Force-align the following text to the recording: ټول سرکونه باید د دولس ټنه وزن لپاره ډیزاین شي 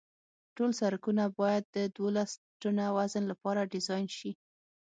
ټول 0.55 0.71
سرکونه 0.81 1.23
باید 1.39 1.63
د 1.75 1.77
دولس 1.97 2.31
ټنه 2.61 2.85
وزن 2.97 3.23
لپاره 3.31 3.69
ډیزاین 3.73 4.07
شي 4.17 4.31